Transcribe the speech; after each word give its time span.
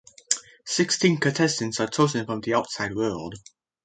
Sixteen 0.65 1.19
contestants 1.19 1.79
are 1.79 1.85
chosen 1.85 2.25
from 2.25 2.41
the 2.41 2.55
outside 2.55 2.95
world. 2.95 3.35